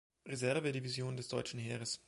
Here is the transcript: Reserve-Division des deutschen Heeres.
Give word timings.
Reserve-Division 0.25 1.15
des 1.15 1.27
deutschen 1.27 1.59
Heeres. 1.59 1.99